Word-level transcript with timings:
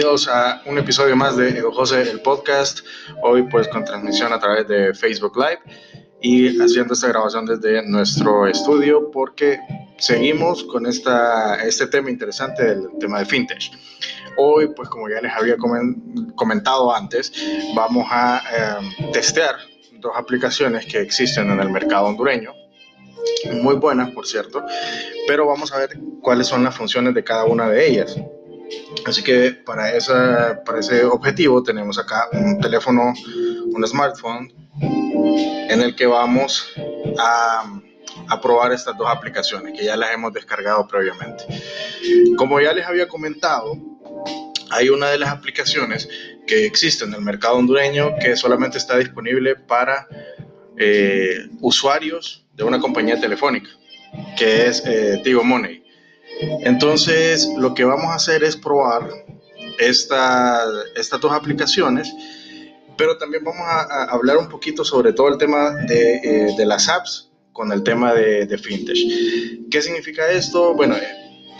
bienvenidos 0.00 0.28
a 0.28 0.62
un 0.64 0.78
episodio 0.78 1.14
más 1.14 1.36
de 1.36 1.50
Edu 1.50 1.72
José, 1.72 2.00
el 2.10 2.22
podcast. 2.22 2.80
Hoy 3.22 3.42
pues 3.42 3.68
con 3.68 3.84
transmisión 3.84 4.32
a 4.32 4.38
través 4.38 4.66
de 4.66 4.94
Facebook 4.94 5.36
Live 5.36 5.60
y 6.22 6.58
haciendo 6.58 6.94
esta 6.94 7.08
grabación 7.08 7.44
desde 7.44 7.86
nuestro 7.86 8.46
estudio 8.46 9.10
porque 9.10 9.60
seguimos 9.98 10.64
con 10.64 10.86
esta, 10.86 11.62
este 11.62 11.86
tema 11.86 12.08
interesante 12.08 12.64
del 12.64 12.88
tema 12.98 13.18
de 13.18 13.26
fintech. 13.26 13.72
Hoy 14.38 14.72
pues 14.74 14.88
como 14.88 15.06
ya 15.10 15.20
les 15.20 15.34
había 15.34 15.58
comentado 16.34 16.96
antes, 16.96 17.30
vamos 17.74 18.06
a 18.10 18.40
em, 18.56 19.12
testear 19.12 19.56
dos 20.00 20.12
aplicaciones 20.16 20.86
que 20.86 20.98
existen 21.02 21.50
en 21.50 21.60
el 21.60 21.68
mercado 21.68 22.06
hondureño 22.06 22.54
muy 23.52 23.74
buenas, 23.74 24.10
por 24.12 24.26
cierto, 24.26 24.64
pero 25.26 25.46
vamos 25.46 25.72
a 25.72 25.78
ver 25.78 25.98
cuáles 26.22 26.46
son 26.46 26.64
las 26.64 26.74
funciones 26.74 27.14
de 27.14 27.22
cada 27.22 27.44
una 27.44 27.68
de 27.68 27.86
ellas. 27.86 28.16
Así 29.06 29.22
que 29.22 29.52
para, 29.52 29.94
esa, 29.94 30.62
para 30.64 30.80
ese 30.80 31.04
objetivo 31.04 31.62
tenemos 31.62 31.98
acá 31.98 32.28
un 32.32 32.60
teléfono, 32.60 33.12
un 33.72 33.86
smartphone, 33.86 34.52
en 35.68 35.80
el 35.80 35.94
que 35.94 36.06
vamos 36.06 36.72
a, 37.18 37.80
a 38.28 38.40
probar 38.40 38.72
estas 38.72 38.96
dos 38.96 39.08
aplicaciones 39.08 39.76
que 39.76 39.84
ya 39.84 39.96
las 39.96 40.12
hemos 40.12 40.32
descargado 40.32 40.86
previamente. 40.86 41.44
Como 42.36 42.60
ya 42.60 42.72
les 42.72 42.86
había 42.86 43.08
comentado, 43.08 43.76
hay 44.70 44.88
una 44.88 45.10
de 45.10 45.18
las 45.18 45.30
aplicaciones 45.30 46.08
que 46.46 46.64
existe 46.64 47.04
en 47.04 47.14
el 47.14 47.20
mercado 47.20 47.56
hondureño 47.56 48.14
que 48.20 48.36
solamente 48.36 48.78
está 48.78 48.96
disponible 48.98 49.56
para 49.56 50.06
eh, 50.76 51.46
usuarios 51.60 52.46
de 52.54 52.64
una 52.64 52.80
compañía 52.80 53.20
telefónica, 53.20 53.70
que 54.36 54.66
es 54.66 54.82
eh, 54.86 55.20
Tigo 55.22 55.44
Money. 55.44 55.79
Entonces, 56.62 57.48
lo 57.56 57.74
que 57.74 57.84
vamos 57.84 58.06
a 58.06 58.14
hacer 58.14 58.44
es 58.44 58.56
probar 58.56 59.08
esta, 59.78 60.64
estas 60.96 61.20
dos 61.20 61.32
aplicaciones, 61.32 62.12
pero 62.96 63.16
también 63.18 63.44
vamos 63.44 63.62
a, 63.66 64.04
hablar 64.04 64.38
un 64.38 64.48
poquito 64.48 64.84
sobre 64.84 65.12
todo 65.12 65.28
el 65.28 65.38
tema 65.38 65.70
de, 65.86 66.16
eh, 66.16 66.54
de 66.56 66.66
las 66.66 66.88
apps 66.88 67.30
con 67.52 67.72
el 67.72 67.82
tema 67.82 68.14
de, 68.14 68.46
de, 68.46 68.58
fintech. 68.58 68.96
¿Qué 69.70 69.82
significa 69.82 70.30
esto? 70.30 70.74
Bueno, 70.74 70.96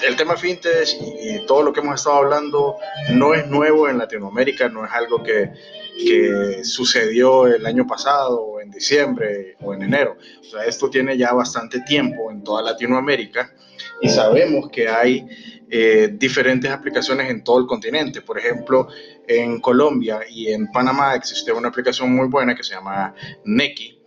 el 0.07 0.17
tema 0.17 0.37
fintech 0.37 0.89
y, 1.01 1.47
todo 1.47 1.63
lo 1.63 1.73
que 1.73 1.81
hemos 1.81 1.97
estado 1.97 2.17
hablando 2.17 2.77
no 3.13 3.35
es 3.35 3.47
nuevo 3.47 3.89
en 3.89 3.99
Latinoamérica, 3.99 4.69
no 4.69 4.85
es 4.85 4.93
algo 4.93 5.23
que, 5.23 5.51
que 5.97 6.65
sucedió 6.65 7.47
el 7.47 7.65
año 7.67 7.87
pasado 7.87 8.41
o 8.41 8.61
en 8.61 8.71
diciembre 8.71 9.57
o 9.61 9.75
en 9.75 9.83
enero. 9.83 10.17
O 10.41 10.45
sea, 10.45 10.65
esto 10.65 10.89
tiene 10.91 11.17
ya 11.17 11.33
bastante 11.33 11.81
tiempo 11.81 12.31
en 12.31 12.43
toda 12.43 12.63
Latinoamérica 12.63 13.53
y 14.01 14.09
sabemos 14.09 14.71
que 14.71 14.89
hay 14.89 15.27
eh, 15.71 16.11
diferentes 16.13 16.71
aplicaciones 16.71 17.31
en 17.31 17.45
todo 17.45 17.61
el 17.61 17.67
continente. 17.67 18.23
Por 18.23 18.39
ejemplo, 18.39 18.89
en 19.27 19.61
Colombia 19.61 20.21
y 20.29 20.53
en 20.53 20.71
Panamá 20.73 21.15
existe 21.15 21.53
una 21.53 21.69
aplicación 21.69 22.13
muy 22.15 22.29
buena 22.29 22.55
que 22.55 22.63
se 22.63 22.75
llama 22.75 23.15
Neki. 23.45 23.99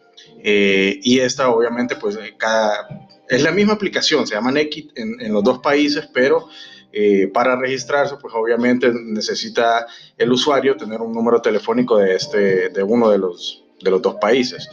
Eh, 0.45 0.99
y 1.01 1.19
esta 1.19 1.49
obviamente 1.49 1.95
pues 1.95 2.17
cada, 2.37 2.85
es 3.29 3.41
la 3.41 3.51
misma 3.51 3.73
aplicación, 3.73 4.27
se 4.27 4.35
llama 4.35 4.51
Neki 4.51 4.91
en, 4.95 5.21
en 5.21 5.33
los 5.33 5.43
dos 5.43 5.59
países, 5.59 6.09
pero 6.13 6.47
eh, 6.95 7.27
para 7.33 7.55
registrarse, 7.55 8.17
pues 8.21 8.31
obviamente 8.35 8.93
necesita 8.93 9.87
el 10.15 10.31
usuario 10.31 10.77
tener 10.77 11.01
un 11.01 11.11
número 11.11 11.41
telefónico 11.41 11.97
de, 11.97 12.13
este, 12.13 12.69
de 12.69 12.83
uno 12.83 13.09
de 13.09 13.17
los, 13.17 13.63
de 13.81 13.89
los 13.89 13.99
dos 13.99 14.17
países. 14.21 14.69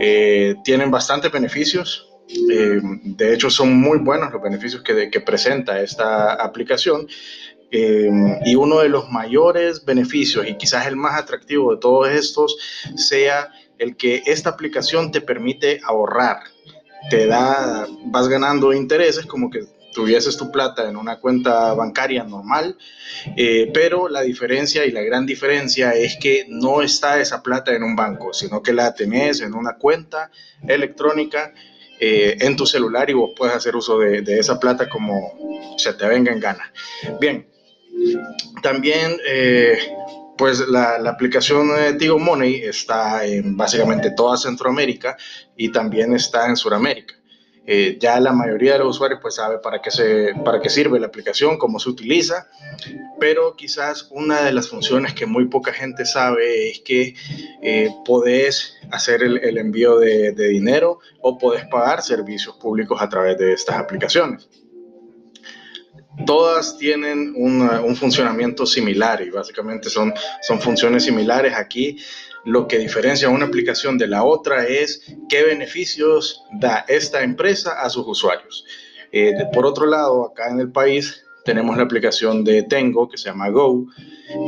Eh, 0.00 0.54
tienen 0.62 0.92
bastantes 0.92 1.32
beneficios. 1.32 2.08
Eh, 2.28 2.78
de 3.02 3.34
hecho, 3.34 3.50
son 3.50 3.76
muy 3.76 3.98
buenos 3.98 4.32
los 4.32 4.40
beneficios 4.40 4.82
que, 4.82 5.10
que 5.10 5.20
presenta 5.20 5.80
esta 5.80 6.34
aplicación. 6.34 7.08
y 7.72 8.54
uno 8.54 8.78
de 8.78 8.88
los 8.88 9.10
mayores 9.10 9.84
beneficios 9.84 10.46
y 10.46 10.54
quizás 10.56 10.86
el 10.86 10.94
más 10.94 11.20
atractivo 11.20 11.74
de 11.74 11.80
todos 11.80 12.08
estos 12.08 12.56
sea 12.94 13.50
el 13.78 13.96
que 13.96 14.22
esta 14.26 14.50
aplicación 14.50 15.10
te 15.10 15.20
permite 15.20 15.80
ahorrar 15.82 16.53
te 17.10 17.26
da, 17.26 17.86
vas 18.06 18.28
ganando 18.28 18.72
intereses 18.72 19.26
como 19.26 19.50
que 19.50 19.64
tuvieses 19.94 20.36
tu 20.36 20.50
plata 20.50 20.88
en 20.88 20.96
una 20.96 21.20
cuenta 21.20 21.72
bancaria 21.72 22.24
normal, 22.24 22.76
eh, 23.36 23.70
pero 23.72 24.08
la 24.08 24.22
diferencia 24.22 24.84
y 24.84 24.90
la 24.90 25.02
gran 25.02 25.24
diferencia 25.24 25.92
es 25.92 26.16
que 26.20 26.44
no 26.48 26.82
está 26.82 27.20
esa 27.20 27.42
plata 27.42 27.72
en 27.72 27.82
un 27.82 27.96
banco, 27.96 28.34
sino 28.34 28.62
que 28.62 28.72
la 28.72 28.94
tenés 28.94 29.40
en 29.40 29.54
una 29.54 29.76
cuenta 29.76 30.30
electrónica 30.66 31.54
eh, 32.00 32.36
en 32.40 32.56
tu 32.56 32.66
celular 32.66 33.08
y 33.08 33.14
vos 33.14 33.30
puedes 33.36 33.54
hacer 33.54 33.76
uso 33.76 33.98
de, 34.00 34.22
esa 34.38 34.58
plata 34.58 34.88
como 34.88 35.76
se 35.78 35.94
te 35.94 36.06
venga 36.06 36.32
en 36.32 36.40
gana. 36.40 36.72
Bien, 37.20 37.46
también... 38.62 39.16
Eh, 39.26 39.78
pues 40.36 40.60
la, 40.68 40.96
aplicación 41.08 41.74
de 41.74 41.94
Tigo 41.94 42.18
Money 42.18 42.56
está 42.56 43.24
en 43.24 43.56
básicamente 43.56 44.10
toda 44.10 44.36
Centroamérica 44.36 45.16
y 45.56 45.70
también 45.70 46.14
está 46.14 46.48
en 46.48 46.56
Sudamérica. 46.56 47.14
Eh, 47.66 47.96
ya 47.98 48.20
la 48.20 48.32
mayoría 48.32 48.74
de 48.74 48.80
los 48.80 48.96
usuarios 48.96 49.20
pues 49.22 49.36
sabe 49.36 49.58
para 49.58 49.80
qué, 49.80 49.90
se, 49.90 50.34
para 50.44 50.60
qué 50.60 50.68
sirve 50.68 51.00
la 51.00 51.06
aplicación, 51.06 51.56
cómo 51.56 51.78
se 51.78 51.88
utiliza, 51.88 52.46
pero 53.18 53.56
quizás 53.56 54.08
una 54.10 54.42
de 54.42 54.52
las 54.52 54.68
funciones 54.68 55.14
que 55.14 55.24
muy 55.24 55.46
poca 55.46 55.72
gente 55.72 56.04
sabe 56.04 56.70
es 56.70 56.80
que 56.80 57.14
eh, 57.62 57.90
podés 58.04 58.76
hacer 58.90 59.22
el, 59.22 59.38
el 59.38 59.56
envío 59.56 59.98
de, 59.98 60.32
de, 60.32 60.48
dinero 60.48 60.98
o 61.22 61.38
podés 61.38 61.64
pagar 61.66 62.02
servicios 62.02 62.54
públicos 62.56 63.00
a 63.00 63.08
través 63.08 63.38
de 63.38 63.54
estas 63.54 63.76
aplicaciones. 63.76 64.46
Todas 66.26 66.78
tienen 66.78 67.34
un 67.36 67.96
funcionamiento 67.96 68.66
similar 68.66 69.20
y 69.22 69.30
básicamente 69.30 69.90
son, 69.90 70.14
son 70.42 70.60
funciones 70.60 71.04
similares. 71.04 71.54
Aquí 71.56 71.98
lo 72.44 72.68
que 72.68 72.78
diferencia 72.78 73.28
una 73.28 73.46
aplicación 73.46 73.98
de 73.98 74.06
la 74.06 74.22
otra 74.24 74.66
es 74.66 75.02
qué 75.28 75.42
beneficios 75.42 76.44
da 76.52 76.84
esta 76.88 77.22
empresa 77.22 77.80
a 77.80 77.88
sus 77.88 78.06
usuarios. 78.06 78.64
Eh, 79.12 79.32
por 79.52 79.64
otro 79.66 79.86
lado, 79.86 80.26
acá 80.26 80.50
en 80.50 80.60
el 80.60 80.70
país 80.70 81.24
tenemos 81.44 81.76
la 81.76 81.84
aplicación 81.84 82.44
de 82.44 82.62
Tengo 82.62 83.08
que 83.08 83.16
se 83.18 83.28
llama 83.28 83.48
Go 83.48 83.86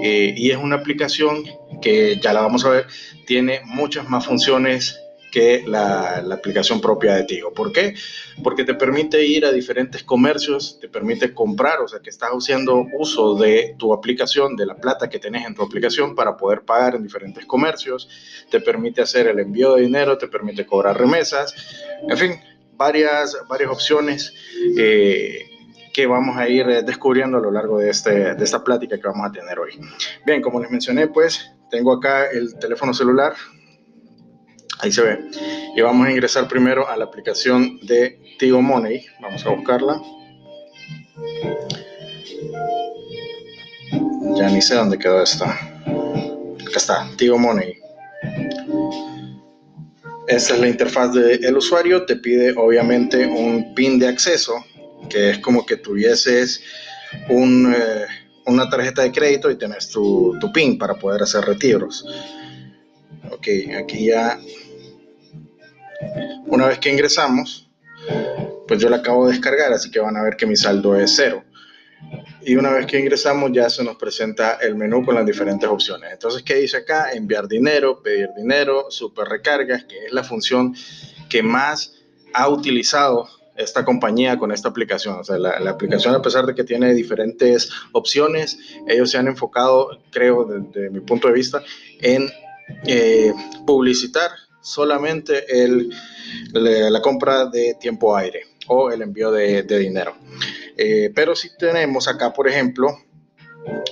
eh, 0.02 0.34
y 0.36 0.50
es 0.50 0.56
una 0.56 0.76
aplicación 0.76 1.44
que 1.80 2.18
ya 2.20 2.32
la 2.32 2.40
vamos 2.40 2.64
a 2.64 2.70
ver, 2.70 2.86
tiene 3.26 3.60
muchas 3.64 4.08
más 4.08 4.26
funciones 4.26 4.98
que 5.36 5.64
la, 5.66 6.22
la, 6.24 6.36
aplicación 6.36 6.80
propia 6.80 7.14
de 7.14 7.24
Tigo. 7.24 7.52
¿Por 7.52 7.70
qué? 7.70 7.94
Porque 8.42 8.64
te 8.64 8.72
permite 8.72 9.22
ir 9.22 9.44
a 9.44 9.52
diferentes 9.52 10.02
comercios, 10.02 10.78
te 10.80 10.88
permite 10.88 11.34
comprar, 11.34 11.82
o 11.82 11.88
sea 11.88 12.00
que 12.00 12.08
estás 12.08 12.30
haciendo 12.30 12.86
uso 12.98 13.34
de 13.34 13.74
tu 13.76 13.92
aplicación, 13.92 14.56
de 14.56 14.64
la 14.64 14.76
plata 14.76 15.10
que 15.10 15.18
tenés 15.18 15.44
en 15.46 15.54
tu 15.54 15.62
aplicación 15.62 16.14
para 16.14 16.38
poder 16.38 16.62
pagar 16.62 16.94
en 16.94 17.02
diferentes 17.02 17.44
comercios, 17.44 18.08
te 18.50 18.60
permite 18.60 19.02
hacer 19.02 19.26
el 19.26 19.38
envío 19.38 19.74
de 19.74 19.82
dinero, 19.82 20.16
te 20.16 20.26
permite 20.26 20.64
cobrar 20.64 20.96
remesas, 20.96 21.54
en 22.08 22.16
fin, 22.16 22.40
varias, 22.72 23.36
varias 23.46 23.70
opciones. 23.70 24.32
Eh, 24.78 25.50
que 25.92 26.06
vamos 26.06 26.36
a 26.36 26.46
ir 26.46 26.66
descubriendo 26.84 27.38
a 27.38 27.40
lo 27.40 27.50
largo 27.50 27.78
de, 27.78 27.88
este, 27.88 28.34
de 28.34 28.44
esta 28.44 28.62
plática 28.62 28.98
que 28.98 29.08
vamos 29.08 29.26
a 29.28 29.32
tener 29.32 29.58
hoy. 29.58 29.80
Bien, 30.26 30.42
como 30.42 30.60
les 30.60 30.70
mencioné, 30.70 31.08
pues 31.08 31.50
tengo 31.70 31.92
acá 31.92 32.26
el 32.26 32.58
teléfono 32.58 32.92
celular 32.92 33.34
Ahí 34.80 34.92
se 34.92 35.02
ve. 35.02 35.18
Y 35.74 35.80
vamos 35.80 36.06
a 36.06 36.10
ingresar 36.10 36.48
primero 36.48 36.88
a 36.88 36.96
la 36.96 37.04
aplicación 37.04 37.78
de 37.82 38.18
Tigo 38.38 38.60
Money. 38.60 39.04
Vamos 39.20 39.44
a 39.46 39.50
buscarla. 39.50 40.00
Ya 44.36 44.50
ni 44.50 44.60
sé 44.60 44.74
dónde 44.74 44.98
quedó 44.98 45.22
esta. 45.22 45.50
Acá 45.50 46.76
está, 46.76 47.08
Tigo 47.16 47.38
Money. 47.38 47.74
Esta 50.28 50.54
es 50.54 50.60
la 50.60 50.68
interfaz 50.68 51.14
del 51.14 51.56
usuario. 51.56 52.04
Te 52.04 52.16
pide 52.16 52.52
obviamente 52.56 53.26
un 53.26 53.74
PIN 53.74 53.98
de 53.98 54.08
acceso, 54.08 54.64
que 55.08 55.30
es 55.30 55.38
como 55.38 55.64
que 55.64 55.76
tuvieses 55.76 56.60
un, 57.28 57.72
eh, 57.74 58.06
una 58.46 58.68
tarjeta 58.68 59.02
de 59.02 59.12
crédito 59.12 59.50
y 59.50 59.56
tenés 59.56 59.88
tu, 59.88 60.36
tu 60.40 60.52
PIN 60.52 60.76
para 60.76 60.94
poder 60.94 61.22
hacer 61.22 61.44
retiros. 61.44 62.04
Ok, 63.30 63.48
aquí 63.78 64.06
ya 64.06 64.38
una 66.46 66.66
vez 66.66 66.78
que 66.78 66.90
ingresamos, 66.90 67.68
pues 68.66 68.80
yo 68.80 68.88
la 68.88 68.96
acabo 68.96 69.26
de 69.26 69.32
descargar, 69.32 69.72
así 69.72 69.90
que 69.90 70.00
van 70.00 70.16
a 70.16 70.22
ver 70.22 70.36
que 70.36 70.46
mi 70.46 70.56
saldo 70.56 70.96
es 70.96 71.14
cero. 71.14 71.44
Y 72.42 72.54
una 72.56 72.70
vez 72.70 72.86
que 72.86 72.98
ingresamos 73.00 73.50
ya 73.52 73.68
se 73.68 73.82
nos 73.82 73.96
presenta 73.96 74.58
el 74.60 74.76
menú 74.76 75.04
con 75.04 75.14
las 75.14 75.26
diferentes 75.26 75.68
opciones. 75.68 76.12
Entonces, 76.12 76.42
¿qué 76.42 76.54
dice 76.56 76.78
acá? 76.78 77.12
Enviar 77.12 77.48
dinero, 77.48 78.00
pedir 78.02 78.28
dinero, 78.36 78.90
super 78.90 79.26
recargas, 79.26 79.84
que 79.84 80.06
es 80.06 80.12
la 80.12 80.22
función 80.22 80.74
que 81.28 81.42
más 81.42 81.94
ha 82.32 82.48
utilizado 82.48 83.28
esta 83.56 83.84
compañía 83.84 84.38
con 84.38 84.52
esta 84.52 84.68
aplicación. 84.68 85.18
O 85.18 85.24
sea, 85.24 85.38
la, 85.38 85.70
aplicación, 85.70 86.14
a 86.14 86.22
pesar 86.22 86.46
de 86.46 86.54
que 86.54 86.62
tiene 86.62 86.94
diferentes 86.94 87.70
opciones, 87.92 88.58
ellos 88.86 89.10
se 89.10 89.18
han 89.18 89.26
enfocado, 89.26 89.98
creo, 90.10 90.44
desde 90.44 90.90
mi 90.90 91.00
punto 91.00 91.28
de 91.28 91.34
vista, 91.34 91.62
en 92.00 92.30
eh, 92.86 93.32
publicitar 93.66 94.30
solamente 94.66 95.44
el, 95.62 95.94
la 96.52 97.00
compra 97.00 97.46
de 97.46 97.74
tiempo 97.74 98.16
aire. 98.16 98.42
o 98.66 98.90
el 98.90 99.00
envío 99.00 99.30
de, 99.30 99.62
dinero. 99.62 100.16
Eh, 100.76 101.12
pero 101.14 101.36
si 101.36 101.56
tenemos 101.56 102.08
acá, 102.08 102.32
por 102.32 102.48
ejemplo, 102.48 102.98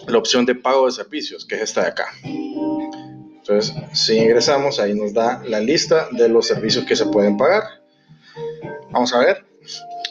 la 0.08 0.18
opción 0.18 0.44
de 0.44 0.56
pago 0.56 0.86
de 0.86 0.92
servicios, 0.92 1.46
que 1.46 1.54
es 1.54 1.62
esta 1.62 1.82
de 1.82 1.88
acá. 1.88 2.06
Entonces, 2.24 3.72
si 3.92 4.16
ingresamos, 4.16 4.80
ahí 4.80 4.94
nos 4.94 5.14
da 5.14 5.42
la 5.46 5.60
lista 5.60 6.08
de 6.10 6.28
los 6.28 6.46
servicios 6.48 6.84
que 6.84 6.96
se 6.96 7.06
pueden 7.06 7.36
pagar. 7.36 7.62
Vamos 8.90 9.14
a 9.14 9.20
ver. 9.20 9.44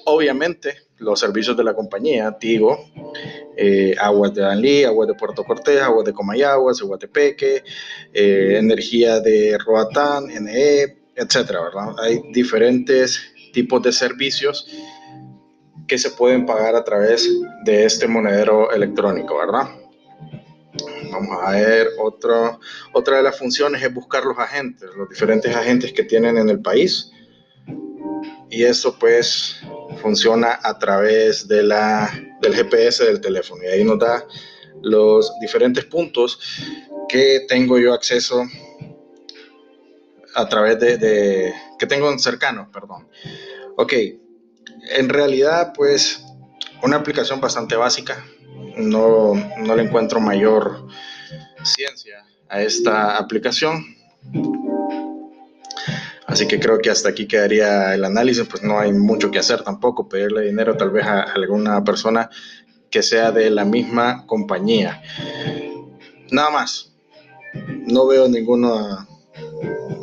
Obviamente, 0.05 0.77
los 0.97 1.19
servicios 1.19 1.57
de 1.57 1.65
la 1.65 1.73
compañía, 1.73 2.37
Tigo, 2.39 2.89
eh, 3.55 3.95
aguas 3.99 4.33
de 4.33 4.41
Danlí, 4.41 4.83
aguas 4.83 5.07
de 5.07 5.13
Puerto 5.15 5.43
Cortés, 5.43 5.81
aguas 5.81 6.05
de 6.05 6.13
Comayaguas, 6.13 6.81
Iguatepeque, 6.81 7.63
eh, 8.13 8.57
energía 8.57 9.19
de 9.19 9.57
Roatán, 9.57 10.27
NE, 10.27 10.97
etcétera, 11.15 11.61
¿verdad? 11.61 11.95
Hay 11.99 12.21
diferentes 12.31 13.21
tipos 13.53 13.81
de 13.83 13.91
servicios 13.91 14.67
que 15.87 15.97
se 15.97 16.11
pueden 16.11 16.45
pagar 16.45 16.75
a 16.75 16.83
través 16.83 17.29
de 17.65 17.85
este 17.85 18.07
monedero 18.07 18.71
electrónico, 18.71 19.37
¿verdad? 19.37 19.69
Vamos 21.11 21.37
a 21.43 21.51
ver, 21.51 21.89
otro, 21.99 22.59
otra 22.93 23.17
de 23.17 23.23
las 23.23 23.37
funciones 23.37 23.83
es 23.83 23.93
buscar 23.93 24.25
los 24.25 24.37
agentes, 24.39 24.89
los 24.97 25.07
diferentes 25.09 25.55
agentes 25.55 25.93
que 25.93 26.03
tienen 26.03 26.37
en 26.37 26.49
el 26.49 26.61
país. 26.61 27.11
Y 28.49 28.63
eso 28.63 28.97
pues 28.97 29.61
funciona 30.01 30.59
a 30.63 30.77
través 30.79 31.47
de 31.47 31.63
la, 31.63 32.09
del 32.43 32.53
GPS 32.53 33.05
del 33.05 33.21
teléfono. 33.21 33.63
Y 33.63 33.67
ahí 33.67 33.83
nos 33.83 33.97
da 33.97 34.25
los 34.83 35.31
diferentes 35.39 35.85
puntos 35.85 36.39
que 37.07 37.45
tengo 37.47 37.79
yo 37.79 37.93
acceso 37.93 38.43
a 40.35 40.49
través 40.49 40.79
de, 40.79 41.53
que 41.79 41.87
tengo 41.87 42.17
cercanos, 42.19 42.67
perdón. 42.71 43.07
Ok, 43.77 43.93
en 44.97 45.09
realidad 45.09 45.73
pues 45.75 46.23
una 46.81 46.97
aplicación 46.97 47.39
bastante 47.39 47.75
básica, 47.75 48.25
no, 48.77 49.33
no 49.59 49.75
le 49.75 49.83
encuentro 49.83 50.19
mayor 50.19 50.87
ciencia 51.63 52.25
a 52.49 52.61
esta 52.61 53.17
aplicación. 53.17 53.85
Así 56.33 56.47
que 56.47 56.59
creo 56.59 56.79
que 56.79 56.89
hasta 56.89 57.09
aquí 57.09 57.27
quedaría 57.27 57.93
el 57.93 58.03
análisis, 58.03 58.47
pues 58.49 58.63
no 58.63 58.79
hay 58.79 58.91
mucho 58.91 59.29
que 59.29 59.37
hacer 59.37 59.61
tampoco, 59.61 60.09
pedirle 60.09 60.41
dinero 60.41 60.75
tal 60.75 60.89
vez 60.89 61.05
a 61.05 61.21
alguna 61.21 61.83
persona 61.83 62.27
que 62.89 63.03
sea 63.03 63.31
de 63.31 63.51
la 63.51 63.65
misma 63.65 64.25
compañía. 64.25 64.99
Nada 66.31 66.49
más, 66.49 66.91
no 67.85 68.07
veo 68.07 68.27
ninguna 68.27 69.07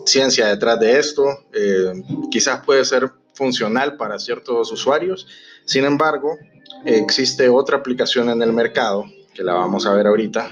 ciencia 0.06 0.46
detrás 0.46 0.78
de 0.78 1.00
esto, 1.00 1.24
eh, 1.52 1.94
quizás 2.30 2.64
puede 2.64 2.84
ser 2.84 3.10
funcional 3.34 3.96
para 3.96 4.16
ciertos 4.20 4.70
usuarios, 4.70 5.26
sin 5.64 5.84
embargo, 5.84 6.38
existe 6.84 7.48
otra 7.48 7.78
aplicación 7.78 8.30
en 8.30 8.40
el 8.40 8.52
mercado, 8.52 9.04
que 9.34 9.42
la 9.42 9.54
vamos 9.54 9.84
a 9.84 9.94
ver 9.94 10.06
ahorita. 10.06 10.48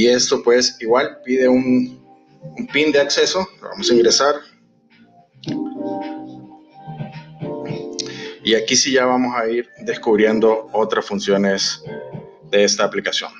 Y 0.00 0.08
esto 0.08 0.42
pues 0.42 0.78
igual 0.80 1.18
pide 1.22 1.46
un, 1.46 2.02
un 2.56 2.66
pin 2.68 2.90
de 2.90 3.00
acceso, 3.00 3.46
vamos 3.60 3.90
a 3.90 3.92
ingresar. 3.92 4.34
Y 8.42 8.54
aquí 8.54 8.76
sí 8.76 8.92
ya 8.92 9.04
vamos 9.04 9.36
a 9.36 9.46
ir 9.46 9.68
descubriendo 9.82 10.70
otras 10.72 11.04
funciones 11.04 11.84
de 12.50 12.64
esta 12.64 12.84
aplicación. 12.84 13.30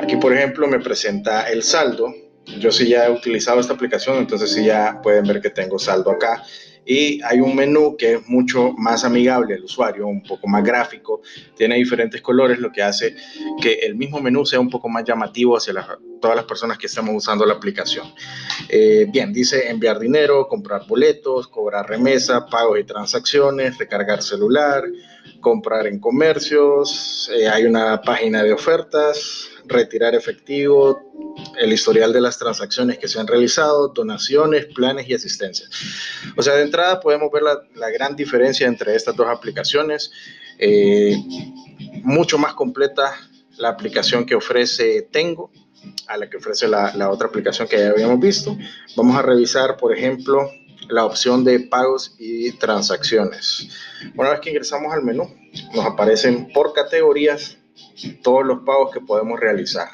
Aquí 0.00 0.14
por 0.18 0.32
ejemplo 0.32 0.68
me 0.68 0.78
presenta 0.78 1.50
el 1.50 1.64
saldo. 1.64 2.14
Yo 2.60 2.70
sí 2.70 2.86
ya 2.86 3.06
he 3.06 3.10
utilizado 3.10 3.58
esta 3.58 3.72
aplicación, 3.72 4.18
entonces 4.18 4.52
sí 4.52 4.64
ya 4.64 5.00
pueden 5.02 5.26
ver 5.26 5.40
que 5.40 5.50
tengo 5.50 5.80
saldo 5.80 6.12
acá 6.12 6.44
y 6.86 7.22
hay 7.22 7.40
un 7.40 7.56
menú 7.56 7.96
que 7.96 8.14
es 8.14 8.28
mucho 8.28 8.72
más 8.72 9.04
amigable 9.04 9.54
al 9.54 9.64
usuario, 9.64 10.06
un 10.06 10.22
poco 10.22 10.46
más 10.46 10.62
gráfico, 10.62 11.22
tiene 11.56 11.76
diferentes 11.76 12.20
colores, 12.20 12.58
lo 12.58 12.70
que 12.70 12.82
hace 12.82 13.16
que 13.60 13.74
el 13.74 13.94
mismo 13.94 14.20
menú 14.20 14.44
sea 14.44 14.60
un 14.60 14.70
poco 14.70 14.88
más 14.88 15.04
llamativo 15.04 15.56
hacia 15.56 15.74
todas 16.20 16.36
las 16.36 16.44
personas 16.44 16.78
que 16.78 16.86
estamos 16.86 17.14
usando 17.14 17.44
la 17.46 17.54
aplicación. 17.54 18.06
Eh, 18.68 19.06
bien, 19.10 19.32
dice 19.32 19.68
enviar 19.68 19.98
dinero, 19.98 20.46
comprar 20.48 20.86
boletos, 20.86 21.48
cobrar 21.48 21.88
remesa, 21.88 22.46
pagos 22.46 22.78
y 22.78 22.84
transacciones, 22.84 23.78
recargar 23.78 24.22
celular, 24.22 24.84
comprar 25.44 25.86
en 25.86 26.00
comercios, 26.00 27.30
eh, 27.32 27.46
hay 27.46 27.64
una 27.64 28.00
página 28.00 28.42
de 28.42 28.52
ofertas, 28.52 29.50
retirar 29.66 30.14
efectivo, 30.14 30.98
el 31.58 31.72
historial 31.72 32.12
de 32.12 32.22
las 32.22 32.38
transacciones 32.38 32.98
que 32.98 33.06
se 33.06 33.20
han 33.20 33.26
realizado, 33.26 33.88
donaciones, 33.88 34.66
planes 34.74 35.08
y 35.08 35.14
asistencia. 35.14 35.66
O 36.36 36.42
sea, 36.42 36.54
de 36.54 36.62
entrada 36.62 36.98
podemos 36.98 37.30
ver 37.30 37.42
la, 37.42 37.90
gran 37.90 38.16
diferencia 38.16 38.66
entre 38.66 38.96
estas 38.96 39.14
dos 39.14 39.28
aplicaciones. 39.28 40.10
Eh, 40.58 41.14
mucho 42.02 42.38
más 42.38 42.54
completa 42.54 43.14
la 43.58 43.68
aplicación 43.68 44.24
que 44.24 44.34
ofrece 44.34 45.02
Tengo 45.10 45.50
a 46.08 46.16
la 46.16 46.30
que 46.30 46.38
ofrece 46.38 46.66
la, 46.66 46.94
la 46.94 47.10
otra 47.10 47.28
aplicación 47.28 47.68
que 47.68 47.78
ya 47.78 47.90
habíamos 47.90 48.18
visto. 48.18 48.56
Vamos 48.96 49.16
a 49.16 49.22
revisar, 49.22 49.76
por 49.76 49.94
ejemplo, 49.96 50.48
la 50.88 51.04
opción 51.04 51.44
de 51.44 51.60
pagos 51.60 52.14
y 52.18 52.52
transacciones. 52.52 53.68
Una 54.16 54.30
vez 54.30 54.40
que 54.40 54.50
ingresamos 54.50 54.92
al 54.92 55.02
menú, 55.02 55.34
nos 55.74 55.84
aparecen 55.86 56.52
por 56.52 56.72
categorías 56.72 57.58
todos 58.22 58.44
los 58.44 58.60
pagos 58.60 58.92
que 58.92 59.00
podemos 59.00 59.38
realizar. 59.38 59.88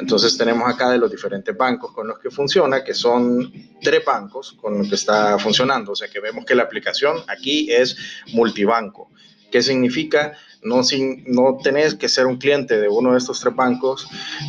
Entonces 0.00 0.36
tenemos 0.36 0.68
acá 0.68 0.90
de 0.90 0.98
los 0.98 1.10
diferentes 1.10 1.56
bancos 1.56 1.92
con 1.92 2.08
los 2.08 2.18
que 2.18 2.30
funciona, 2.30 2.82
que 2.82 2.94
son 2.94 3.52
tres 3.80 4.04
bancos 4.04 4.56
con 4.60 4.78
los 4.78 4.88
que 4.88 4.94
está 4.94 5.38
funcionando. 5.38 5.92
O 5.92 5.96
sea 5.96 6.08
que 6.08 6.20
vemos 6.20 6.44
que 6.44 6.54
la 6.54 6.64
aplicación 6.64 7.18
aquí 7.28 7.70
es 7.70 7.96
multibanco. 8.32 9.10
¿Qué 9.50 9.62
significa? 9.62 10.36
No, 10.62 10.82
sin, 10.82 11.24
no 11.26 11.58
tenés 11.62 11.94
que 11.94 12.08
ser 12.08 12.26
un 12.26 12.38
cliente 12.38 12.80
de 12.80 12.88
uno 12.88 13.12
de 13.12 13.18
estos 13.18 13.40
tres 13.40 13.54
bancos 13.54 14.08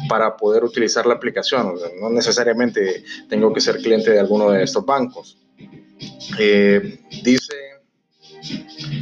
para 0.10 0.36
poder 0.36 0.64
utilizar 0.64 1.06
la 1.06 1.14
aplicación. 1.16 1.76
no 2.02 2.10
necesariamente 2.10 3.04
tengo 3.30 3.54
que 3.54 3.62
ser 3.62 3.78
cliente 3.78 4.12
de 4.12 4.20
alguno 4.20 4.50
de 4.50 4.64
estos 4.64 4.86
bancos. 4.86 5.38
Eh, 6.40 7.00
dice 7.24 7.54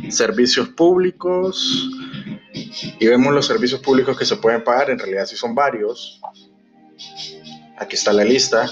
servicios 0.10 0.70
públicos, 0.70 1.90
y 3.00 3.08
vemos 3.08 3.34
los 3.34 3.46
servicios 3.46 3.82
públicos 3.82 4.18
que 4.18 4.26
se 4.26 4.38
pueden 4.38 4.64
pagar, 4.64 4.90
en 4.90 5.00
realidad 5.00 5.26
sí 5.26 5.36
son 5.36 5.56
varios. 5.56 6.22
Aquí 7.78 7.96
está 7.96 8.14
la 8.14 8.24
lista. 8.24 8.72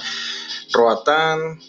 Roatán, 0.71 1.59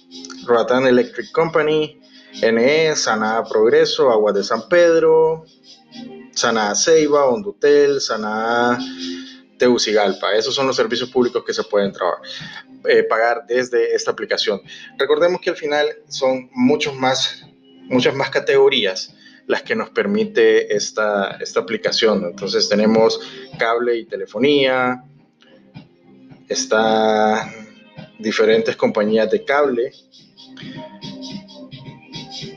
Roatán 0.44 0.86
Electric 0.86 1.32
Company, 1.32 2.00
NE, 2.40 2.94
Sanada 2.94 3.44
Progreso, 3.44 4.10
Aguas 4.10 4.34
de 4.34 4.44
San 4.44 4.68
Pedro, 4.68 5.44
Sanada 6.32 6.74
Ceiba, 6.74 7.26
Hondutel, 7.26 8.00
Sanada 8.00 8.78
Teucigalpa. 9.58 10.34
Esos 10.34 10.54
son 10.54 10.66
los 10.66 10.76
servicios 10.76 11.10
públicos 11.10 11.42
que 11.44 11.52
se 11.52 11.64
pueden 11.64 11.92
eh, 12.88 13.02
pagar 13.04 13.44
desde 13.46 13.94
esta 13.94 14.10
aplicación. 14.10 14.60
Recordemos 14.98 15.40
que 15.40 15.50
al 15.50 15.56
final 15.56 15.88
son 16.08 16.50
muchos 16.52 16.94
más, 16.94 17.46
muchas 17.84 18.14
más 18.14 18.30
categorías 18.30 19.14
las 19.46 19.62
que 19.62 19.74
nos 19.74 19.90
permite 19.90 20.74
esta, 20.74 21.38
esta 21.40 21.60
aplicación. 21.60 22.24
Entonces 22.24 22.68
tenemos 22.68 23.20
cable 23.58 23.96
y 23.96 24.04
telefonía, 24.06 25.04
está 26.48 27.52
diferentes 28.18 28.76
compañías 28.76 29.30
de 29.30 29.44
cable, 29.44 29.92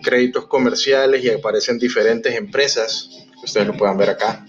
créditos 0.04 0.46
comerciales 0.48 1.24
y 1.24 1.30
aparecen 1.30 1.80
diferentes 1.80 2.36
empresas, 2.36 3.10
ustedes 3.44 3.68
lo 3.68 3.74
puedan 3.74 3.98
ver 3.98 4.12
acá. 4.12 4.46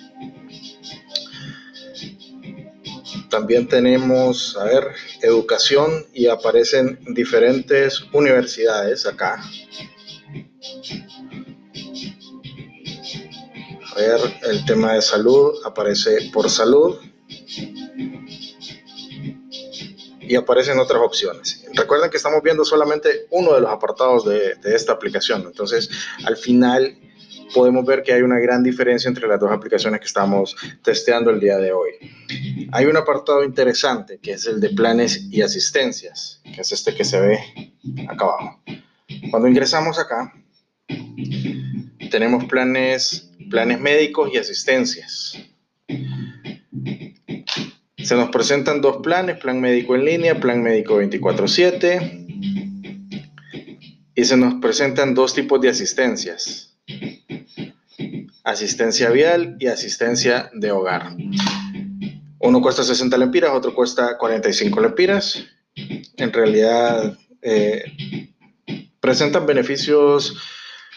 También 3.36 3.68
tenemos, 3.68 4.56
a 4.56 4.64
ver, 4.64 4.92
educación 5.20 6.06
y 6.14 6.26
aparecen 6.26 6.98
diferentes 7.08 8.02
universidades 8.14 9.04
acá. 9.04 9.44
Ver 13.94 14.20
el 14.44 14.64
tema 14.64 14.94
de 14.94 15.02
salud, 15.02 15.52
aparece 15.66 16.30
por 16.32 16.48
salud. 16.48 16.96
Y 20.22 20.34
aparecen 20.34 20.78
otras 20.78 21.02
opciones. 21.02 21.62
Recuerden 21.74 22.08
que 22.08 22.16
estamos 22.16 22.42
viendo 22.42 22.64
solamente 22.64 23.26
uno 23.28 23.52
de 23.52 23.60
los 23.60 23.70
apartados 23.70 24.24
de, 24.24 24.54
de, 24.54 24.74
esta 24.74 24.92
aplicación, 24.92 25.42
entonces 25.42 25.90
al 26.24 26.38
final 26.38 26.98
podemos 27.56 27.86
ver 27.86 28.02
que 28.02 28.12
hay 28.12 28.20
una 28.20 28.38
gran 28.38 28.62
diferencia 28.62 29.08
entre 29.08 29.26
las 29.26 29.40
dos 29.40 29.50
aplicaciones 29.50 29.98
que 29.98 30.06
estamos 30.06 30.54
testeando 30.84 31.30
el 31.30 31.40
día 31.40 31.56
de 31.56 31.72
hoy. 31.72 31.92
Hay 32.70 32.84
un 32.84 32.98
apartado 32.98 33.42
interesante 33.42 34.18
que 34.18 34.32
es 34.32 34.44
el 34.44 34.60
de 34.60 34.68
planes 34.70 35.26
y 35.30 35.40
asistencias, 35.40 36.42
que 36.54 36.60
es 36.60 36.70
este 36.70 36.94
que 36.94 37.02
se 37.02 37.18
ve 37.18 37.38
acá 38.08 38.26
abajo. 38.26 38.60
Cuando 39.30 39.48
ingresamos 39.48 39.98
acá, 39.98 40.34
tenemos 42.10 42.44
planes 42.44 43.30
planes 43.48 43.80
médicos 43.80 44.30
y 44.34 44.36
asistencias. 44.36 45.38
Se 47.96 48.14
nos 48.14 48.28
presentan 48.28 48.82
dos 48.82 48.98
planes, 48.98 49.38
plan 49.38 49.60
médico 49.60 49.94
en 49.94 50.04
línea, 50.04 50.38
plan 50.38 50.62
médico 50.62 50.98
24/7. 50.98 52.24
y 54.18 54.24
se 54.24 54.36
nos 54.36 54.54
presentan 54.62 55.14
dos 55.14 55.34
tipos 55.34 55.60
de 55.60 55.68
asistencias. 55.68 56.65
Asistencia 58.46 59.10
vial 59.10 59.56
y 59.58 59.66
asistencia 59.66 60.50
de 60.54 60.70
hogar. 60.70 61.16
Uno 62.38 62.62
cuesta 62.62 62.84
60 62.84 63.18
lempiras, 63.18 63.50
otro 63.50 63.74
cuesta 63.74 64.16
45 64.16 64.80
lempiras. 64.80 65.44
En 66.16 66.32
realidad 66.32 67.18
eh, 67.42 67.82
presentan 69.00 69.46
beneficios 69.46 70.36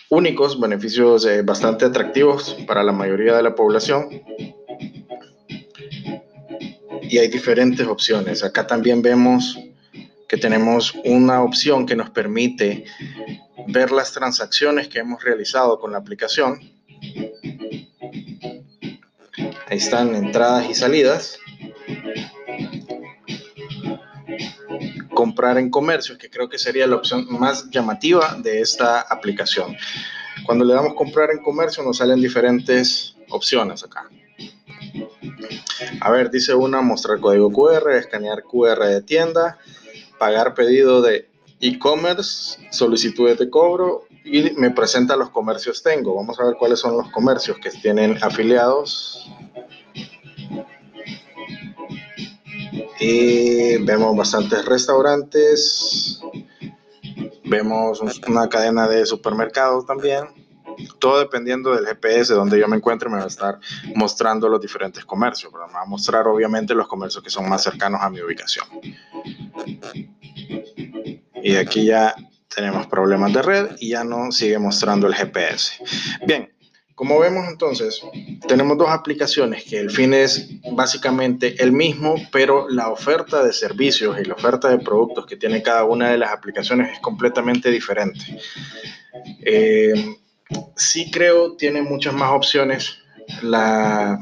únicos, 0.10 0.60
beneficios 0.60 1.26
eh, 1.26 1.42
bastante 1.42 1.86
atractivos 1.86 2.56
para 2.68 2.84
la 2.84 2.92
mayoría 2.92 3.36
de 3.36 3.42
la 3.42 3.56
población. 3.56 4.22
Y 7.02 7.18
hay 7.18 7.30
diferentes 7.30 7.88
opciones. 7.88 8.44
Acá 8.44 8.68
también 8.68 9.02
vemos 9.02 9.58
que 10.28 10.38
tenemos 10.38 10.94
una 11.04 11.42
opción 11.42 11.88
que 11.88 11.96
nos 11.96 12.12
permite 12.12 12.86
ver 13.68 13.92
las 13.92 14.14
transacciones 14.14 14.88
que 14.88 15.00
hemos 15.00 15.24
realizado 15.24 15.80
con 15.80 15.92
la 15.92 15.98
aplicación. 15.98 16.79
Ahí 19.70 19.78
están 19.78 20.16
entradas 20.16 20.68
y 20.70 20.74
salidas. 20.74 21.38
Comprar 25.14 25.60
en 25.60 25.70
comercios, 25.70 26.18
que 26.18 26.30
creo 26.30 26.50
que 26.50 26.58
sería 26.58 26.88
la 26.88 26.96
opción 26.96 27.28
más 27.30 27.70
llamativa 27.70 28.36
de 28.42 28.62
esta 28.62 29.02
aplicación. 29.02 29.78
Cuando 30.46 30.66
le 30.66 30.74
damos 30.74 30.96
comprar 30.96 31.30
en 31.30 31.44
comercio 31.44 31.84
nos 31.84 31.98
salen 31.98 32.20
diferentes 32.20 33.16
opciones 33.30 33.84
acá. 33.84 34.10
A 36.02 36.12
ver, 36.12 36.32
dice 36.32 36.56
una, 36.56 36.82
mostrar 36.82 37.20
código 37.20 37.52
QR, 37.52 37.92
escanear 37.92 38.44
QR 38.44 38.86
de 38.86 39.02
tienda, 39.04 39.60
pagar 40.18 40.56
pedido 40.56 41.02
de 41.04 41.30
e-commerce, 41.60 42.60
solicitudes 42.72 43.38
de 43.38 43.50
cobro 43.50 44.06
y 44.24 44.52
me 44.52 44.72
presenta 44.72 45.16
los 45.16 45.30
comercios 45.30 45.84
tengo. 45.84 46.16
Vamos 46.16 46.40
a 46.40 46.46
ver 46.46 46.56
cuáles 46.58 46.80
son 46.80 46.98
los 46.98 47.12
comercios 47.12 47.58
que 47.60 47.70
tienen 47.70 48.18
afiliados. 48.22 49.30
Y 53.00 53.78
vemos 53.84 54.16
bastantes 54.16 54.66
restaurantes. 54.66 56.22
Vemos 57.46 58.02
una 58.28 58.50
cadena 58.50 58.88
de 58.88 59.06
supermercados 59.06 59.86
también. 59.86 60.26
Todo 61.00 61.20
dependiendo 61.20 61.76
del 61.76 61.86
GPS 61.86 62.34
donde 62.34 62.60
yo 62.60 62.68
me 62.68 62.78
encuentre, 62.78 63.10
me 63.10 63.18
va 63.18 63.24
a 63.24 63.28
estar 63.28 63.60
mostrando 63.96 64.48
los 64.48 64.62
diferentes 64.62 65.06
comercios. 65.06 65.52
Pero 65.52 65.68
me 65.68 65.74
va 65.74 65.82
a 65.82 65.86
mostrar 65.86 66.28
obviamente 66.28 66.76
los 66.76 66.88
comercios 66.88 67.24
que 67.24 67.30
son 67.30 67.48
más 67.48 67.64
cercanos 67.64 68.02
a 68.02 68.10
mi 68.10 68.22
ubicación. 68.22 68.68
Y 71.42 71.56
aquí 71.56 71.86
ya 71.86 72.16
tenemos 72.54 72.88
problemas 72.88 73.34
de 73.34 73.42
red 73.42 73.76
y 73.80 73.90
ya 73.90 74.04
no 74.04 74.32
sigue 74.32 74.60
mostrando 74.60 75.08
el 75.08 75.16
GPS. 75.16 75.82
Bien, 76.26 76.52
como 77.00 77.18
vemos 77.18 77.48
entonces, 77.48 78.02
tenemos 78.46 78.78
dos 78.78 78.90
aplicaciones 78.90 79.64
que 79.64 79.80
el 79.80 79.90
fin 79.90 80.14
es 80.14 80.50
básicamente 80.74 81.56
el 81.64 81.72
mismo, 81.72 82.16
pero 82.30 82.68
la 82.68 82.90
oferta 82.90 83.42
de 83.42 83.54
servicios 83.54 84.20
y 84.20 84.26
la 84.26 84.34
oferta 84.34 84.68
de 84.68 84.80
productos 84.80 85.26
que 85.26 85.38
tiene 85.38 85.64
cada 85.64 85.86
una 85.86 86.10
de 86.10 86.18
las 86.18 86.34
aplicaciones 86.34 86.92
es 86.92 87.00
completamente 87.00 87.72
diferente. 87.72 88.20
Eh, 89.46 90.18
sí 90.76 91.10
creo 91.10 91.56
tiene 91.56 91.82
muchas 91.82 92.14
más 92.14 92.34
opciones 92.34 92.98
la, 93.44 94.20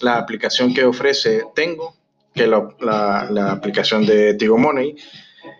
la 0.00 0.18
aplicación 0.18 0.74
que 0.74 0.84
ofrece 0.84 1.44
Tengo 1.54 1.94
que 2.34 2.48
la, 2.48 3.28
la, 3.30 3.52
aplicación 3.52 4.04
de 4.04 4.34
Tigo 4.34 4.58
Money. 4.58 4.96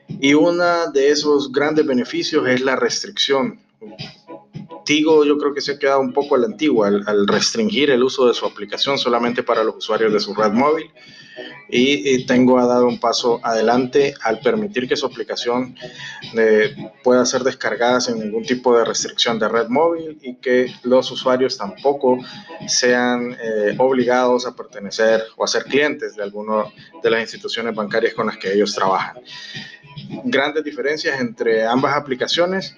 Y 0.09 0.35
uno 0.35 0.91
de 0.91 1.11
esos 1.11 1.53
grandes 1.53 1.87
beneficios 1.87 2.49
es 2.49 2.63
la 2.63 2.75
restricción. 2.75 3.61
Yo 4.89 5.39
creo 5.39 5.55
que 5.55 5.61
se 5.61 5.73
ha 5.73 5.79
quedado 5.79 6.01
un 6.01 6.13
poco 6.13 6.35
a 6.35 6.39
la 6.39 6.47
antigua 6.47 6.89
al, 6.89 7.27
restringir 7.27 7.91
el 7.91 8.03
uso 8.03 8.27
de 8.27 8.35
su 8.35 8.47
aplicación 8.47 8.99
solamente 8.99 9.43
para 9.43 9.63
los 9.63 9.77
usuarios 9.77 10.13
de 10.13 10.21
su 10.21 10.35
red 10.35 10.53
móvil 10.53 10.91
y, 11.69 12.25
Tengo 12.27 12.59
ha 12.59 12.67
dado 12.67 12.87
un 12.87 12.99
paso 12.99 13.41
adelante 13.43 14.15
al 14.23 14.41
permitir 14.41 14.89
que 14.89 14.97
su 14.97 15.07
aplicación 15.07 15.75
eh, 16.37 16.75
pueda 17.03 17.25
ser 17.27 17.43
descargada 17.43 18.01
sin 18.01 18.19
ningún 18.19 18.45
tipo 18.45 18.77
de 18.77 18.85
restricción 18.85 19.39
de 19.39 19.49
red 19.49 19.69
móvil 19.69 20.19
y 20.23 20.37
que 20.37 20.73
los 20.83 21.11
usuarios 21.11 21.59
tampoco 21.59 22.19
sean 22.67 23.37
eh, 23.41 23.75
obligados 23.79 24.47
a 24.47 24.55
pertenecer 24.55 25.23
o 25.37 25.45
a 25.45 25.49
ser 25.49 25.65
clientes 25.65 26.17
de 26.17 26.23
alguna 26.23 26.65
de 27.03 27.11
las 27.11 27.21
instituciones 27.21 27.75
bancarias 27.75 28.15
con 28.15 28.27
las 28.27 28.37
que 28.37 28.53
ellos 28.53 28.75
trabajan. 28.75 29.23
Grandes 30.25 30.65
diferencias 30.65 31.21
entre 31.21 31.67
ambas 31.67 31.97
aplicaciones. 31.97 32.77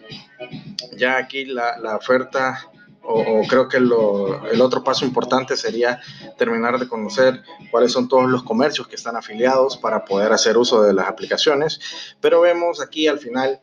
Ya 0.96 1.16
aquí 1.16 1.44
la, 1.44 1.78
la 1.78 1.96
oferta 1.96 2.70
o, 3.02 3.42
creo 3.48 3.68
que 3.68 3.78
el 3.78 4.60
otro 4.60 4.84
paso 4.84 5.04
importante 5.04 5.56
sería 5.56 6.00
terminar 6.38 6.78
de 6.78 6.88
conocer 6.88 7.42
cuáles 7.70 7.92
son 7.92 8.08
todos 8.08 8.28
los 8.30 8.42
comercios 8.42 8.86
que 8.88 8.96
están 8.96 9.16
afiliados 9.16 9.76
para 9.76 10.04
poder 10.04 10.32
hacer 10.32 10.56
uso 10.56 10.82
de 10.82 10.92
las 10.92 11.08
aplicaciones. 11.08 11.80
Pero 12.20 12.40
vemos 12.40 12.80
aquí 12.80 13.08
al 13.08 13.18
final 13.18 13.60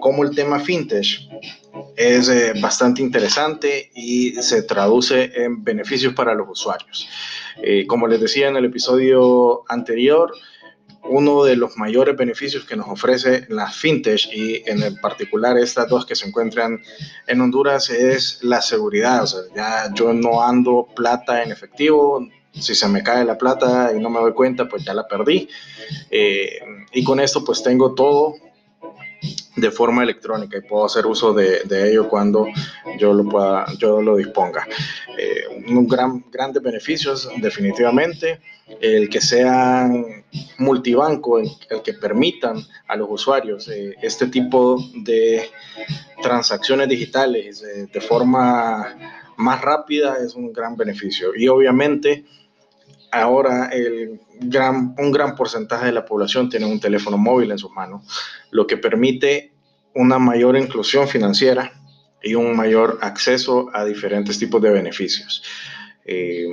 cómo 0.00 0.22
el 0.22 0.34
tema 0.34 0.60
fintech 0.60 1.20
es 1.96 2.28
eh, 2.28 2.52
bastante 2.60 3.02
interesante 3.02 3.90
y 3.94 4.32
se 4.42 4.62
traduce 4.62 5.30
en 5.34 5.64
beneficios 5.64 6.14
para 6.14 6.34
los 6.34 6.48
usuarios. 6.48 7.08
Eh, 7.62 7.86
como 7.86 8.06
les 8.06 8.20
decía 8.20 8.48
en 8.48 8.56
el 8.56 8.66
episodio 8.66 9.64
anterior, 9.68 10.32
uno 11.08 11.44
de 11.44 11.56
los 11.56 11.76
mayores 11.76 12.16
beneficios 12.16 12.64
que 12.64 12.76
nos 12.76 12.88
ofrece 12.88 13.46
la 13.48 13.70
fintech 13.70 14.28
y 14.32 14.62
en 14.66 14.96
particular 14.96 15.58
estas 15.58 15.88
dos 15.88 16.06
que 16.06 16.14
se 16.14 16.26
encuentran 16.26 16.80
en 17.26 17.40
Honduras 17.40 17.90
es 17.90 18.38
la 18.42 18.60
seguridad. 18.62 19.24
O 19.24 19.26
sea, 19.26 19.40
ya 19.54 19.94
yo 19.94 20.12
no 20.12 20.42
ando 20.42 20.88
plata 20.94 21.42
en 21.42 21.52
efectivo. 21.52 22.26
Si 22.52 22.74
se 22.74 22.88
me 22.88 23.02
cae 23.02 23.24
la 23.24 23.38
plata 23.38 23.92
y 23.96 24.00
no 24.00 24.10
me 24.10 24.20
doy 24.20 24.32
cuenta, 24.32 24.68
pues 24.68 24.84
ya 24.84 24.94
la 24.94 25.06
perdí. 25.06 25.48
Eh, 26.10 26.58
y 26.92 27.04
con 27.04 27.20
esto 27.20 27.44
pues 27.44 27.62
tengo 27.62 27.94
todo 27.94 28.34
de 29.60 29.70
forma 29.70 30.02
electrónica 30.02 30.58
y 30.58 30.62
puedo 30.62 30.86
hacer 30.86 31.06
uso 31.06 31.32
de, 31.32 31.62
ello 31.70 32.08
cuando 32.08 32.46
yo 32.98 33.12
lo 33.12 33.24
pueda, 33.24 33.66
yo 33.78 34.00
lo 34.02 34.16
disponga. 34.16 34.66
Eh, 35.16 35.42
un 35.68 35.86
gran, 35.86 36.24
grandes 36.30 36.62
beneficios 36.62 37.28
definitivamente, 37.38 38.40
el 38.80 39.08
que 39.08 39.20
sean 39.20 40.24
multibanco, 40.58 41.38
el, 41.38 41.50
que 41.82 41.94
permitan 41.94 42.58
a 42.86 42.96
los 42.96 43.08
usuarios 43.10 43.68
eh, 43.68 43.94
este 44.02 44.26
tipo 44.26 44.78
de 44.94 45.50
transacciones 46.22 46.88
digitales 46.88 47.62
eh, 47.62 47.86
de 47.92 48.00
forma 48.00 48.96
más 49.36 49.60
rápida 49.60 50.16
es 50.24 50.34
un 50.34 50.52
gran 50.52 50.76
beneficio 50.76 51.30
y 51.34 51.48
obviamente 51.48 52.24
ahora 53.10 53.70
el 53.72 54.20
gran, 54.40 54.94
un 54.98 55.12
gran 55.12 55.34
porcentaje 55.34 55.86
de 55.86 55.92
la 55.92 56.04
población 56.04 56.48
tiene 56.48 56.66
un 56.66 56.80
teléfono 56.80 57.16
móvil 57.16 57.50
en 57.50 57.58
sus 57.58 57.70
manos, 57.70 58.02
lo 58.50 58.66
que 58.66 58.76
permite 58.76 59.47
una 59.98 60.20
mayor 60.20 60.56
inclusión 60.56 61.08
financiera 61.08 61.72
y 62.22 62.36
un 62.36 62.56
mayor 62.56 62.98
acceso 63.02 63.68
a 63.74 63.84
diferentes 63.84 64.38
tipos 64.38 64.62
de 64.62 64.70
beneficios. 64.70 65.42
Eh, 66.04 66.46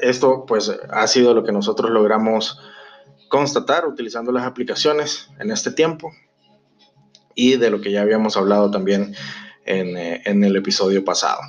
esto 0.00 0.46
pues 0.46 0.72
ha 0.90 1.06
sido 1.06 1.34
lo 1.34 1.44
que 1.44 1.52
nosotros 1.52 1.90
logramos 1.90 2.58
constatar 3.28 3.86
utilizando 3.86 4.32
las 4.32 4.44
aplicaciones 4.44 5.28
en 5.38 5.50
este 5.50 5.70
tiempo 5.70 6.12
y 7.34 7.56
de 7.56 7.70
lo 7.70 7.80
que 7.82 7.92
ya 7.92 8.00
habíamos 8.00 8.38
hablado 8.38 8.70
también 8.70 9.14
en, 9.66 9.98
eh, 9.98 10.22
en 10.24 10.42
el 10.42 10.56
episodio 10.56 11.04
pasado. 11.04 11.40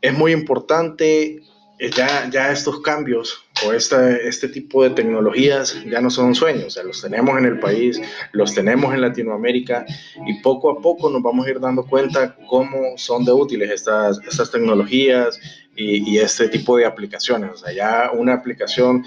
Es 0.00 0.14
muy 0.14 0.32
importante 0.32 1.42
eh, 1.78 1.90
ya, 1.94 2.28
ya 2.30 2.50
estos 2.50 2.80
cambios 2.80 3.44
o 3.66 3.72
este, 3.72 4.48
tipo 4.48 4.82
de 4.82 4.90
tecnologías 4.90 5.76
ya 5.90 6.00
no 6.00 6.10
son 6.10 6.34
sueños, 6.34 6.66
o 6.66 6.70
sea, 6.70 6.82
los 6.82 7.00
tenemos 7.00 7.38
en 7.38 7.44
el 7.44 7.58
país, 7.58 8.00
los 8.32 8.54
tenemos 8.54 8.94
en 8.94 9.00
Latinoamérica 9.00 9.84
y 10.26 10.40
poco 10.42 10.70
a 10.70 10.80
poco 10.80 11.10
nos 11.10 11.22
vamos 11.22 11.46
a 11.46 11.50
ir 11.50 11.60
dando 11.60 11.84
cuenta 11.84 12.36
cómo 12.48 12.96
son 12.96 13.24
de 13.24 13.32
útiles 13.32 13.70
estas, 13.70 14.20
estas 14.28 14.50
tecnologías 14.50 15.38
y, 15.76 16.10
y 16.10 16.18
este 16.18 16.48
tipo 16.48 16.76
de 16.76 16.86
aplicaciones. 16.86 17.50
O 17.52 17.56
sea, 17.56 17.72
ya 17.72 18.10
una 18.12 18.34
aplicación 18.34 19.04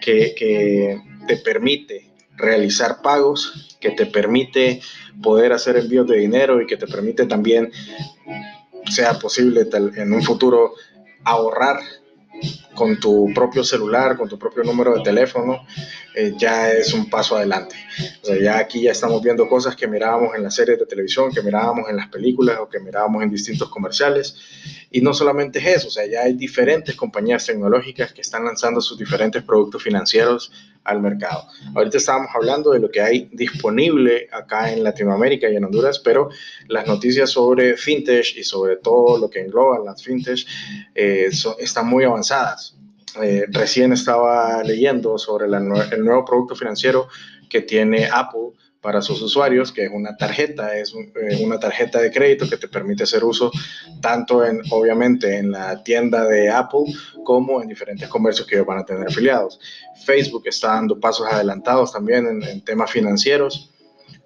que, 0.00 0.34
que 0.36 1.00
te 1.26 1.36
permite 1.38 2.10
realizar 2.36 3.00
pagos, 3.02 3.76
que 3.80 3.90
te 3.90 4.06
permite 4.06 4.80
poder 5.22 5.52
hacer 5.52 5.76
envíos 5.76 6.06
de 6.06 6.18
dinero 6.18 6.60
y 6.60 6.66
que 6.66 6.76
te 6.76 6.86
permite 6.86 7.26
también 7.26 7.70
sea 8.90 9.18
posible 9.18 9.66
en 9.96 10.12
un 10.12 10.22
futuro 10.22 10.74
ahorrar 11.24 11.80
con 12.74 12.98
tu 12.98 13.32
propio 13.34 13.62
celular, 13.62 14.16
con 14.16 14.28
tu 14.28 14.38
propio 14.38 14.64
número 14.64 14.94
de 14.94 15.02
teléfono, 15.02 15.64
eh, 16.14 16.34
ya 16.36 16.72
es 16.72 16.92
un 16.92 17.08
paso 17.08 17.36
adelante. 17.36 17.76
O 18.22 18.26
sea, 18.26 18.40
ya 18.40 18.58
aquí 18.58 18.82
ya 18.82 18.92
estamos 18.92 19.22
viendo 19.22 19.48
cosas 19.48 19.76
que 19.76 19.86
mirábamos 19.86 20.34
en 20.34 20.42
las 20.42 20.54
series 20.54 20.78
de 20.78 20.86
televisión, 20.86 21.32
que 21.32 21.42
mirábamos 21.42 21.88
en 21.88 21.96
las 21.96 22.08
películas 22.08 22.58
o 22.60 22.68
que 22.68 22.80
mirábamos 22.80 23.22
en 23.22 23.30
distintos 23.30 23.68
comerciales. 23.68 24.36
Y 24.90 25.00
no 25.00 25.14
solamente 25.14 25.58
es 25.58 25.66
eso, 25.78 25.88
o 25.88 25.90
sea, 25.90 26.06
ya 26.06 26.22
hay 26.22 26.34
diferentes 26.34 26.94
compañías 26.94 27.46
tecnológicas 27.46 28.12
que 28.12 28.20
están 28.20 28.44
lanzando 28.44 28.80
sus 28.80 28.98
diferentes 28.98 29.42
productos 29.42 29.82
financieros 29.82 30.52
al 30.84 31.00
mercado. 31.00 31.46
Ahorita 31.74 31.96
estábamos 31.96 32.30
hablando 32.34 32.70
de 32.72 32.78
lo 32.78 32.90
que 32.90 33.00
hay 33.00 33.28
disponible 33.32 34.28
acá 34.30 34.70
en 34.72 34.84
Latinoamérica 34.84 35.48
y 35.48 35.56
en 35.56 35.64
Honduras, 35.64 35.98
pero 35.98 36.28
las 36.68 36.86
noticias 36.86 37.30
sobre 37.30 37.76
fintech 37.76 38.36
y 38.36 38.44
sobre 38.44 38.76
todo 38.76 39.18
lo 39.18 39.28
que 39.28 39.40
engloban 39.40 39.84
las 39.84 40.02
fintech 40.02 40.46
eh, 40.94 41.30
están 41.58 41.86
muy 41.88 42.04
avanzadas. 42.04 42.76
Eh, 43.22 43.44
recién 43.48 43.92
estaba 43.92 44.62
leyendo 44.62 45.18
sobre 45.18 45.46
el 45.46 46.04
nuevo 46.04 46.24
producto 46.24 46.54
financiero 46.54 47.08
que 47.48 47.62
tiene 47.62 48.08
Apple 48.12 48.50
para 48.84 49.00
sus 49.00 49.22
usuarios, 49.22 49.72
que 49.72 49.86
es 49.86 49.90
una 49.90 50.14
tarjeta, 50.14 50.76
es 50.76 50.92
eh, 50.94 51.42
una 51.42 51.58
tarjeta 51.58 52.02
de 52.02 52.10
crédito 52.10 52.46
que 52.46 52.58
te 52.58 52.68
permite 52.68 53.04
hacer 53.04 53.24
uso 53.24 53.50
tanto 54.02 54.44
en, 54.44 54.60
obviamente, 54.70 55.38
en 55.38 55.52
la 55.52 55.82
tienda 55.82 56.26
de 56.26 56.50
Apple 56.50 56.92
como 57.24 57.62
en 57.62 57.68
diferentes 57.68 58.06
comercios 58.10 58.46
que 58.46 58.60
van 58.60 58.80
a 58.80 58.84
tener 58.84 59.08
afiliados. 59.08 59.58
Facebook 60.04 60.42
está 60.44 60.74
dando 60.74 61.00
pasos 61.00 61.26
adelantados 61.26 61.92
también 61.92 62.42
en, 62.42 62.60
temas 62.60 62.90
financieros 62.90 63.72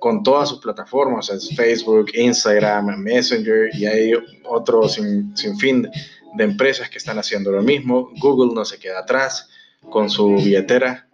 con 0.00 0.24
todas 0.24 0.48
sus 0.48 0.58
plataformas, 0.58 1.30
es 1.30 1.54
Facebook, 1.54 2.10
Instagram, 2.14 2.98
Messenger 2.98 3.70
y 3.72 3.86
hay 3.86 4.12
otros 4.44 4.94
sin, 4.94 5.36
sin 5.36 5.56
fin 5.56 5.88
de 6.34 6.44
empresas 6.44 6.90
que 6.90 6.98
están 6.98 7.16
haciendo 7.20 7.52
lo 7.52 7.62
mismo. 7.62 8.10
Google 8.20 8.52
no 8.52 8.64
se 8.64 8.80
queda 8.80 8.98
atrás 8.98 9.48
con 9.88 10.10
su 10.10 10.34
billetera 10.34 11.07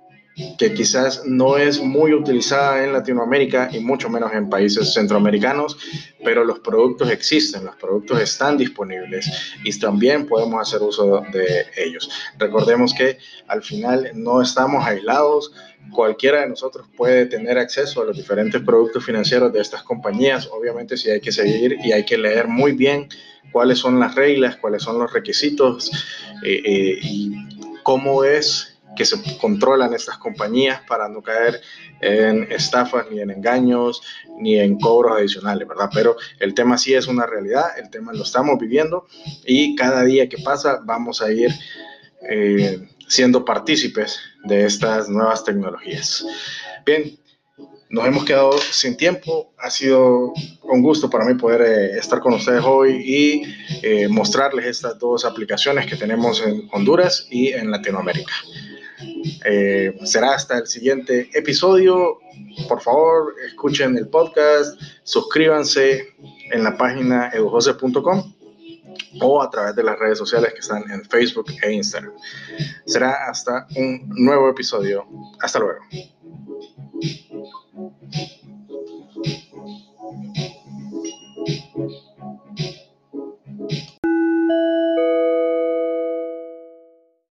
que 0.59 0.75
quizás 0.75 1.23
no 1.25 1.57
es 1.57 1.81
muy 1.81 2.13
utilizada 2.13 2.85
en 2.85 2.93
Latinoamérica 2.93 3.69
y 3.73 3.79
mucho 3.79 4.09
menos 4.09 4.33
en 4.33 4.51
países 4.51 4.93
centroamericanos, 4.93 5.79
pero 6.25 6.45
los 6.45 6.59
productos 6.59 7.11
existen, 7.11 7.65
los 7.65 7.77
productos 7.77 8.21
están 8.21 8.57
disponibles 8.57 9.31
y 9.63 9.79
también 9.79 10.27
podemos 10.27 10.61
hacer 10.61 10.83
uso 10.83 11.23
de 11.33 11.67
ellos. 11.77 12.11
Recordemos 12.37 12.93
que 12.95 13.19
al 13.47 13.63
final 13.63 14.11
no 14.15 14.43
estamos 14.43 14.85
aislados, 14.85 15.53
cualquiera 15.93 16.41
de 16.41 16.49
nosotros 16.49 16.89
puede 16.97 17.27
tener 17.27 17.57
acceso 17.57 18.03
a 18.03 18.07
los 18.07 18.17
diferentes 18.17 18.61
productos 18.63 19.05
financieros 19.05 19.53
de 19.53 19.61
estas 19.61 19.85
compañías, 19.85 20.49
obviamente 20.51 20.97
si 20.97 21.11
hay 21.11 21.21
que 21.21 21.31
seguir 21.31 21.77
y 21.85 21.93
hay 21.93 22.05
que 22.05 22.19
leer 22.19 22.49
muy 22.49 22.73
bien 22.73 23.09
cuáles 23.53 23.79
son 23.79 24.01
las 24.01 24.17
reglas, 24.17 24.57
cuáles 24.57 24.83
son 24.83 24.99
los 24.99 25.13
requisitos 25.13 25.93
eh, 26.43 26.61
eh, 26.65 26.99
y 27.03 27.33
cómo 27.85 28.25
es 28.25 28.74
que 28.97 29.05
se 29.05 29.17
controlan 29.39 29.95
estas 29.95 30.19
compañías 30.19 30.81
para 30.89 31.09
no 31.09 31.23
caer 31.23 31.61
en 32.01 32.51
estafas, 32.53 33.07
ni 33.11 33.21
en 33.21 33.31
engaños, 33.31 34.03
ni 34.39 34.59
en 34.59 34.79
cobros 34.79 35.19
adicionales, 35.19 35.67
¿verdad? 35.67 35.91
Pero 35.93 36.17
el 36.41 36.55
tema 36.55 36.79
sí 36.79 36.95
es 36.95 37.07
una 37.07 37.27
realidad, 37.27 37.79
el 37.79 37.91
tema 37.91 38.13
lo 38.13 38.23
estamos 38.23 38.59
viviendo 38.59 39.07
y 39.47 39.75
cada 39.77 40.03
día 40.05 40.29
que 40.29 40.39
pasa 40.39 40.81
vamos 40.85 41.23
a 41.23 41.31
ir 41.33 41.51
eh, 42.29 42.89
siendo 43.09 43.45
partícipes 43.45 44.19
de 44.45 44.65
estas 44.67 45.09
nuevas 45.09 45.45
tecnologías. 45.45 46.25
Bien, 46.85 47.19
nos 47.95 48.07
hemos 48.07 48.25
quedado 48.25 48.59
sin 48.59 48.97
tiempo. 48.97 49.55
Ha 49.59 49.71
sido 49.71 50.33
un 50.63 50.83
gusto 50.83 51.09
para 51.09 51.25
mí 51.25 51.35
poder 51.35 51.63
eh, 51.63 51.99
estar 51.99 52.21
con 52.21 52.35
ustedes 52.35 52.63
hoy 52.65 52.97
y 52.97 53.43
eh, 53.83 54.09
mostrarles 54.09 54.67
estas 54.67 54.99
dos 54.99 55.25
aplicaciones 55.25 55.87
que 55.87 55.97
tenemos 55.97 56.43
en 56.45 56.69
Honduras 56.73 57.27
y 57.31 57.53
en 57.53 57.71
Latinoamérica. 57.71 58.33
Eh, 59.45 59.99
será 60.05 60.35
hasta 60.35 60.59
el 60.59 60.67
siguiente 60.67 61.31
episodio. 61.35 62.19
Por 62.69 62.81
favor, 62.81 63.35
escuchen 63.47 63.97
el 63.97 64.09
podcast, 64.09 64.81
suscríbanse 65.03 66.15
en 66.53 66.65
la 66.65 66.77
página 66.77 67.31
edujose.com 67.33 68.35
o 69.21 69.43
a 69.43 69.51
través 69.51 69.75
de 69.77 69.83
las 69.83 69.99
redes 69.99 70.19
sociales 70.19 70.53
que 70.53 70.61
están 70.61 70.91
en 70.91 71.05
Facebook 71.05 71.47
e 71.63 71.73
Instagram. 71.73 72.13
Será 72.87 73.29
hasta 73.29 73.67
un 73.77 74.09
nuevo 74.09 74.49
episodio. 74.49 75.07
Hasta 75.41 75.59
luego. 75.59 75.81